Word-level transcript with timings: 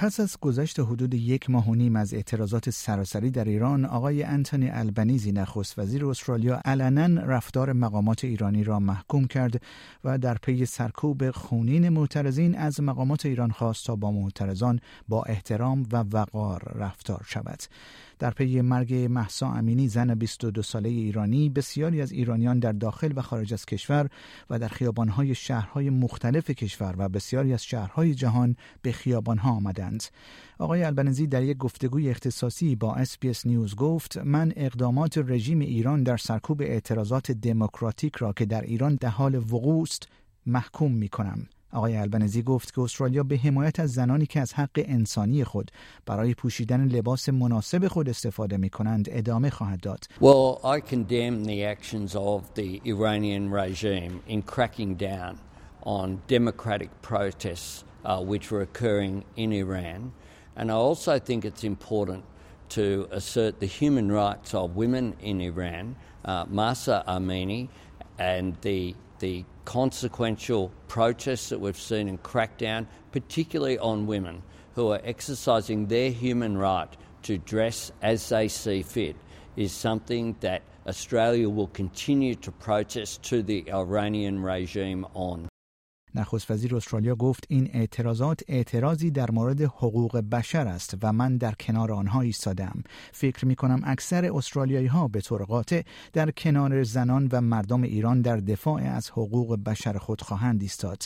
پس 0.00 0.20
از 0.20 0.36
گذشت 0.40 0.80
حدود 0.80 1.14
یک 1.14 1.50
ماه 1.50 1.68
و 1.68 1.74
نیم 1.74 1.96
از 1.96 2.14
اعتراضات 2.14 2.70
سراسری 2.70 3.30
در 3.30 3.44
ایران 3.44 3.84
آقای 3.84 4.22
انتونی 4.22 4.70
البنیزی 4.70 5.32
نخست 5.32 5.78
وزیر 5.78 6.06
استرالیا 6.06 6.60
علنا 6.64 7.22
رفتار 7.22 7.72
مقامات 7.72 8.24
ایرانی 8.24 8.64
را 8.64 8.78
محکوم 8.78 9.26
کرد 9.26 9.62
و 10.04 10.18
در 10.18 10.34
پی 10.34 10.66
سرکوب 10.66 11.30
خونین 11.30 11.88
معترضین 11.88 12.58
از 12.58 12.80
مقامات 12.80 13.26
ایران 13.26 13.50
خواست 13.50 13.86
تا 13.86 13.96
با 13.96 14.10
معترضان 14.10 14.80
با 15.08 15.22
احترام 15.22 15.86
و 15.92 15.96
وقار 15.96 16.72
رفتار 16.74 17.24
شود. 17.26 17.62
در 18.20 18.30
پی 18.30 18.60
مرگ 18.60 18.94
محسا 18.94 19.52
امینی 19.52 19.88
زن 19.88 20.14
22 20.14 20.62
ساله 20.62 20.88
ایرانی 20.88 21.48
بسیاری 21.48 22.02
از 22.02 22.12
ایرانیان 22.12 22.58
در 22.58 22.72
داخل 22.72 23.12
و 23.16 23.22
خارج 23.22 23.52
از 23.52 23.66
کشور 23.66 24.08
و 24.50 24.58
در 24.58 24.68
خیابانهای 24.68 25.34
شهرهای 25.34 25.90
مختلف 25.90 26.50
کشور 26.50 26.94
و 26.98 27.08
بسیاری 27.08 27.52
از 27.52 27.64
شهرهای 27.64 28.14
جهان 28.14 28.56
به 28.82 28.92
خیابانها 28.92 29.50
آمدند. 29.50 29.89
آقای 30.58 30.82
البنزی 30.84 31.26
در 31.26 31.42
یک 31.42 31.56
گفتگوی 31.56 32.10
اختصاصی 32.10 32.76
با 32.76 32.94
اسپیس 32.94 33.46
نیوز 33.46 33.76
گفت 33.76 34.16
من 34.16 34.52
اقدامات 34.56 35.18
رژیم 35.18 35.58
ایران 35.58 36.02
در 36.02 36.16
سرکوب 36.16 36.62
اعتراضات 36.62 37.32
دموکراتیک 37.32 38.16
را 38.16 38.32
که 38.32 38.46
در 38.46 38.60
ایران 38.62 38.94
در 38.94 39.08
حال 39.08 39.34
وقوع 39.34 39.82
است 39.82 40.08
محکوم 40.46 40.92
می 40.92 41.08
کنم 41.08 41.46
آقای 41.72 41.96
البنزی 41.96 42.42
گفت 42.42 42.74
که 42.74 42.80
استرالیا 42.80 43.22
به 43.22 43.36
حمایت 43.36 43.80
از 43.80 43.92
زنانی 43.92 44.26
که 44.26 44.40
از 44.40 44.54
حق 44.54 44.70
انسانی 44.76 45.44
خود 45.44 45.70
برای 46.06 46.34
پوشیدن 46.34 46.84
لباس 46.84 47.28
مناسب 47.28 47.88
خود 47.88 48.08
استفاده 48.08 48.56
می 48.56 48.70
کنند 48.70 49.08
ادامه 49.10 49.50
خواهد 49.50 49.80
داد. 49.80 50.04
Well, 50.20 50.76
I 50.76 50.80
condemn 50.80 51.44
the 51.44 51.64
actions 51.64 52.14
of 52.16 52.54
the 52.54 52.80
Iranian 52.84 53.50
regime 53.50 54.20
in 54.28 54.42
cracking 54.42 54.94
down 54.94 55.38
on 55.82 56.20
democratic 56.28 56.90
protests 57.02 57.84
uh, 58.04 58.20
which 58.20 58.50
were 58.50 58.62
occurring 58.62 59.24
in 59.36 59.52
Iran. 59.52 60.12
And 60.56 60.70
I 60.70 60.74
also 60.74 61.18
think 61.18 61.44
it's 61.44 61.64
important 61.64 62.24
to 62.70 63.08
assert 63.10 63.60
the 63.60 63.66
human 63.66 64.10
rights 64.12 64.54
of 64.54 64.76
women 64.76 65.16
in 65.20 65.40
Iran, 65.40 65.96
uh, 66.24 66.44
Masa 66.46 67.04
Amini, 67.06 67.68
and 68.18 68.56
the 68.62 68.94
the 69.20 69.44
consequential 69.66 70.72
protests 70.88 71.50
that 71.50 71.60
we've 71.60 71.76
seen 71.78 72.08
and 72.08 72.22
crackdown, 72.22 72.86
particularly 73.12 73.78
on 73.78 74.06
women 74.06 74.42
who 74.74 74.88
are 74.88 75.00
exercising 75.04 75.86
their 75.86 76.10
human 76.10 76.56
right 76.56 76.88
to 77.22 77.36
dress 77.36 77.92
as 78.00 78.26
they 78.30 78.48
see 78.48 78.82
fit, 78.82 79.14
is 79.56 79.72
something 79.72 80.34
that 80.40 80.62
Australia 80.86 81.50
will 81.50 81.66
continue 81.68 82.34
to 82.34 82.50
protest 82.50 83.22
to 83.24 83.42
the 83.42 83.70
Iranian 83.70 84.42
regime 84.42 85.06
on. 85.12 85.49
نخست 86.14 86.50
وزیر 86.50 86.76
استرالیا 86.76 87.14
گفت 87.14 87.44
این 87.48 87.70
اعتراضات 87.72 88.40
اعتراضی 88.48 89.10
در 89.10 89.30
مورد 89.30 89.62
حقوق 89.62 90.16
بشر 90.16 90.66
است 90.66 90.94
و 91.02 91.12
من 91.12 91.36
در 91.36 91.52
کنار 91.52 91.92
آنها 91.92 92.20
ایستادم 92.20 92.82
فکر 93.12 93.46
می 93.46 93.56
کنم 93.56 93.80
اکثر 93.84 94.30
استرالیایی 94.36 94.86
ها 94.86 95.08
به 95.08 95.20
طور 95.20 95.44
قاطع 95.44 95.82
در 96.12 96.30
کنار 96.30 96.82
زنان 96.82 97.28
و 97.32 97.40
مردم 97.40 97.82
ایران 97.82 98.22
در 98.22 98.36
دفاع 98.36 98.82
از 98.82 99.10
حقوق 99.10 99.58
بشر 99.64 99.98
خود 99.98 100.20
خواهند 100.20 100.62
ایستاد. 100.62 101.02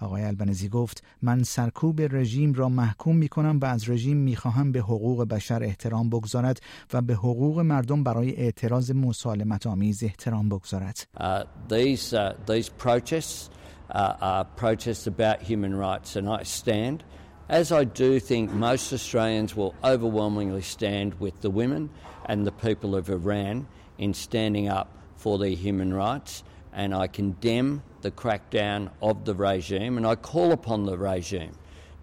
آقای 0.00 0.22
البنزی 0.22 0.68
گفت 0.68 1.04
من 1.22 1.42
سرکوب 1.42 2.00
رژیم 2.00 2.52
را 2.52 2.68
محکوم 2.68 3.16
می 3.16 3.28
کنم 3.28 3.58
و 3.62 3.64
از 3.64 3.88
رژیم 3.88 4.16
می 4.16 4.36
خواهم 4.36 4.72
به 4.72 4.80
حقوق 4.80 5.28
بشر 5.28 5.62
احترام 5.62 6.10
بگذارد 6.10 6.60
و 6.92 7.02
به 7.02 7.14
حقوق 7.14 7.60
مردم 7.60 8.04
برای 8.04 8.36
اعتراض 8.36 8.90
مسالمت 8.90 9.66
آمیز 9.66 10.04
احترام 10.04 10.48
بگذارد. 10.48 11.08
Uh, 11.16 11.44
these, 11.68 12.12
uh, 12.12 12.34
these 12.46 12.68
protests 12.84 13.50
uh, 13.90 14.16
are 14.20 14.44
protests 14.44 15.06
about 15.06 15.42
human 15.42 15.74
rights, 15.74 16.16
and 16.16 16.28
I 16.28 16.42
stand, 16.42 17.04
as 17.48 17.72
I 17.72 17.84
do 17.84 18.18
think 18.20 18.50
most 18.52 18.92
Australians 18.92 19.54
will 19.54 19.74
overwhelmingly 19.84 20.62
stand 20.62 21.14
with 21.20 21.40
the 21.40 21.50
women 21.50 21.90
and 22.26 22.46
the 22.46 22.52
people 22.52 22.96
of 22.96 23.10
Iran 23.10 23.66
in 23.98 24.14
standing 24.14 24.68
up 24.68 24.88
for 25.16 25.38
their 25.38 25.50
human 25.50 25.92
rights. 25.92 26.42
And 26.72 26.94
I 26.94 27.06
condemn 27.06 27.82
the 28.00 28.10
crackdown 28.10 28.90
of 29.00 29.24
the 29.24 29.34
regime, 29.34 29.96
and 29.96 30.06
I 30.06 30.16
call 30.16 30.50
upon 30.50 30.86
the 30.86 30.98
regime 30.98 31.52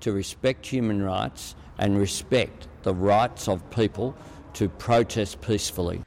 to 0.00 0.12
respect 0.12 0.66
human 0.66 1.02
rights 1.02 1.56
and 1.76 1.98
respect 1.98 2.68
the 2.82 2.94
rights 2.94 3.48
of 3.48 3.68
people 3.70 4.14
to 4.54 4.68
protest 4.68 5.40
peacefully. 5.40 6.02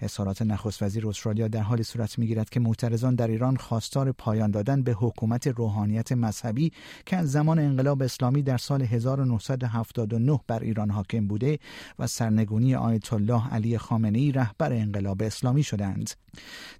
اظهارات 0.00 0.42
نخست 0.42 0.82
وزیر 0.82 1.08
استرالیا 1.08 1.48
در 1.48 1.62
حال 1.62 1.82
صورت 1.82 2.18
می‌گیرد 2.18 2.50
که 2.50 2.60
معترضان 2.60 3.14
در 3.14 3.28
ایران 3.28 3.56
خواستار 3.56 4.12
پایان 4.12 4.50
دادن 4.50 4.82
به 4.82 4.92
حکومت 4.92 5.46
روحانیت 5.46 6.12
مذهبی 6.12 6.72
که 7.06 7.16
از 7.16 7.32
زمان 7.32 7.58
انقلاب 7.58 8.02
اسلامی 8.02 8.42
در 8.42 8.58
سال 8.58 8.82
1979 8.82 10.40
بر 10.46 10.60
ایران 10.60 10.90
حاکم 10.90 11.26
بوده 11.26 11.58
و 11.98 12.06
سرنگونی 12.06 12.74
آیت 12.74 13.12
الله 13.12 13.48
علی 13.48 13.78
خامنه‌ای 13.78 14.32
رهبر 14.32 14.72
انقلاب 14.72 15.22
اسلامی 15.22 15.62
شدند. 15.62 16.10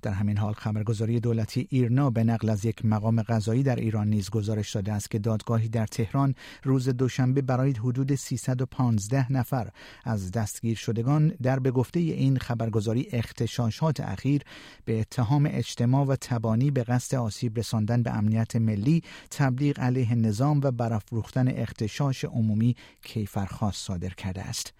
در 0.02 0.12
همین 0.12 0.36
حال 0.36 0.52
خبرگزاری 0.52 1.20
دولتی 1.20 1.66
ایرنا 1.70 2.10
به 2.10 2.24
نقل 2.24 2.48
از 2.48 2.64
یک 2.64 2.84
مقام 2.84 3.22
قضایی 3.22 3.62
در 3.62 3.76
ایران 3.76 4.08
نیز 4.08 4.30
گزارش 4.30 4.74
داده 4.74 4.92
است 4.92 5.10
که 5.10 5.18
دادگاهی 5.18 5.68
در 5.68 5.86
تهران 5.86 6.34
روز 6.64 6.88
دوشنبه 6.88 7.42
برای 7.42 7.70
حدود 7.70 8.14
315 8.14 9.32
نفر 9.32 9.70
از 10.04 10.30
دستگیر 10.30 10.76
شدگان 10.76 11.28
در 11.42 11.58
به 11.58 11.70
گفته 11.70 12.00
این 12.00 12.38
خبرگزاری 12.38 13.08
اختشاشات 13.12 14.00
اخیر 14.00 14.42
به 14.84 15.00
اتهام 15.00 15.48
اجتماع 15.50 16.06
و 16.06 16.16
تبانی 16.16 16.70
به 16.70 16.82
قصد 16.82 17.14
آسیب 17.14 17.58
رساندن 17.58 18.02
به 18.02 18.10
امنیت 18.10 18.56
ملی 18.56 19.02
تبلیغ 19.30 19.80
علیه 19.80 20.14
نظام 20.14 20.60
و 20.64 20.70
برافروختن 20.70 21.48
اختشاش 21.48 22.24
عمومی 22.24 22.76
کیفرخواست 23.02 23.86
صادر 23.86 24.08
کرده 24.08 24.42
است. 24.42 24.74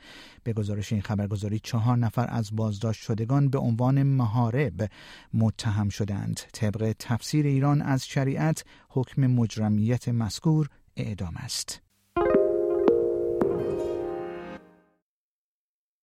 به 0.44 0.52
گزارش 0.52 0.92
این 0.92 1.02
خبرگزاری 1.02 1.58
چهار 1.58 1.96
نفر 1.96 2.26
از 2.30 2.56
بازداشت 2.56 3.02
شدگان 3.02 3.48
به 3.48 3.58
عنوان 3.58 4.02
محارب 4.02 4.90
متهم 5.34 5.88
شدند 5.88 6.40
طبق 6.52 6.94
تفسیر 6.98 7.46
ایران 7.46 7.82
از 7.82 8.06
شریعت 8.06 8.64
حکم 8.88 9.26
مجرمیت 9.26 10.08
مذکور 10.08 10.68
اعدام 10.96 11.36
است. 11.36 11.89